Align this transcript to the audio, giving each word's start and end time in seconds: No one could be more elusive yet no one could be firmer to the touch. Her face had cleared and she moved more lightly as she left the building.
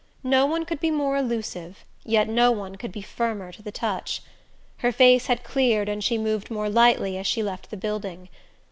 No 0.23 0.47
one 0.47 0.65
could 0.65 0.79
be 0.79 0.89
more 0.89 1.15
elusive 1.15 1.85
yet 2.03 2.27
no 2.27 2.49
one 2.51 2.75
could 2.75 2.91
be 2.91 3.03
firmer 3.03 3.51
to 3.51 3.61
the 3.61 3.71
touch. 3.71 4.23
Her 4.77 4.91
face 4.91 5.27
had 5.27 5.43
cleared 5.43 5.87
and 5.87 6.03
she 6.03 6.17
moved 6.17 6.49
more 6.49 6.69
lightly 6.71 7.19
as 7.19 7.27
she 7.27 7.43
left 7.43 7.69
the 7.69 7.77
building. 7.77 8.27